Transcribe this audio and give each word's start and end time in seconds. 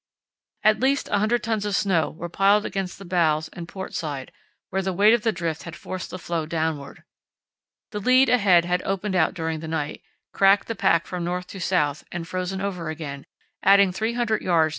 At 0.63 0.79
least 0.79 1.11
100 1.11 1.43
tons 1.43 1.63
of 1.63 1.75
snow 1.75 2.09
were 2.09 2.27
piled 2.27 2.65
against 2.65 2.97
the 2.97 3.05
bows 3.05 3.49
and 3.49 3.67
port 3.67 3.93
side, 3.93 4.31
where 4.71 4.81
the 4.81 4.93
weight 4.93 5.13
of 5.13 5.21
the 5.21 5.31
drift 5.31 5.61
had 5.61 5.75
forced 5.75 6.09
the 6.09 6.17
floe 6.17 6.47
downward. 6.47 7.03
The 7.91 7.99
lead 7.99 8.27
ahead 8.27 8.65
had 8.65 8.81
opened 8.81 9.13
out 9.15 9.35
during 9.35 9.59
the 9.59 9.67
night, 9.67 10.01
cracked 10.33 10.65
the 10.67 10.73
pack 10.73 11.05
from 11.05 11.23
north 11.23 11.45
to 11.49 11.59
south 11.59 12.03
and 12.11 12.27
frozen 12.27 12.61
over 12.61 12.89
again, 12.89 13.27
adding 13.61 13.91
300 13.91 14.41
yds. 14.41 14.69